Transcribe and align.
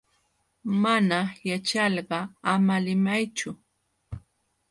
Mana 0.83 1.19
yaćhalqa 1.49 2.19
ama 2.53 2.75
limaychu. 2.85 3.49